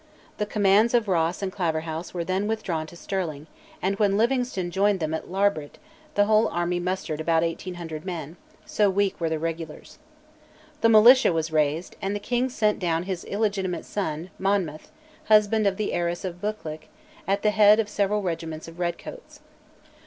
The 0.39 0.47
commands 0.47 0.95
of 0.95 1.07
Ross 1.07 1.43
and 1.43 1.51
Claverhouse 1.51 2.11
were 2.11 2.23
then 2.23 2.47
withdrawn 2.47 2.87
to 2.87 2.95
Stirling, 2.95 3.45
and 3.83 3.99
when 3.99 4.17
Livingstone 4.17 4.71
joined 4.71 4.99
them 4.99 5.13
at 5.13 5.29
Larbert, 5.29 5.77
the 6.15 6.25
whole 6.25 6.47
army 6.47 6.79
mustered 6.79 7.23
but 7.23 7.43
1800 7.43 8.03
men 8.03 8.35
so 8.65 8.89
weak 8.89 9.21
were 9.21 9.29
the 9.29 9.37
regulars. 9.37 9.99
The 10.81 10.89
militia 10.89 11.31
was 11.31 11.51
raised, 11.51 11.97
and 12.01 12.15
the 12.15 12.19
king 12.19 12.49
sent 12.49 12.79
down 12.79 13.03
his 13.03 13.25
illegitimate 13.25 13.85
son, 13.85 14.31
Monmouth, 14.39 14.91
husband 15.25 15.67
of 15.67 15.77
the 15.77 15.93
heiress 15.93 16.25
of 16.25 16.41
Buccleuch, 16.41 16.87
at 17.27 17.43
the 17.43 17.51
head 17.51 17.79
of 17.79 17.87
several 17.87 18.23
regiments 18.23 18.67
of 18.67 18.79
redcoats. 18.79 19.39